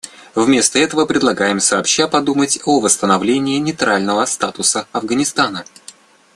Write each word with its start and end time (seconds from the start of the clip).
Вместо 0.33 0.79
этого, 0.79 1.05
предлагаем 1.05 1.59
сообща 1.59 2.07
подумать 2.07 2.57
о 2.65 2.79
восстановлении 2.79 3.59
нейтрального 3.59 4.25
статуса 4.25 4.87
Афганистана. 4.93 5.63